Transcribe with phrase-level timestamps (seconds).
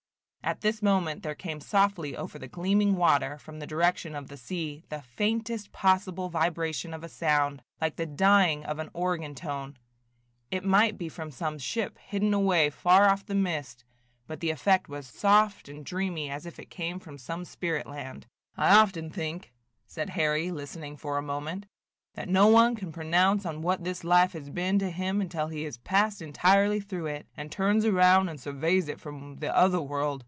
[0.43, 4.35] At this moment there came softly over the gleaming water, from the direction of the
[4.35, 9.77] sea, the faintest possible vibration of a sound, like the dying of an organ tone.
[10.49, 13.85] It might be from some ship, hidden away far off in the mist,
[14.27, 18.25] but the effect was soft and dreamy as if it came from some spirit land.
[18.57, 19.53] "I often think,"
[19.85, 21.67] said Harry, listening for a moment,
[22.15, 25.63] "that no one can pronounce on what this life has been to him until he
[25.63, 30.19] has passed entirely through it, and turns around and surveys it from the other world.